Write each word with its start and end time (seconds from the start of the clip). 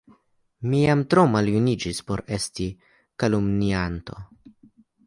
mi 0.69 0.79
jam 0.83 1.03
tro 1.13 1.25
maljuniĝis 1.35 2.01
por 2.09 2.25
esti 2.39 2.69
kalumnianto! 3.25 4.21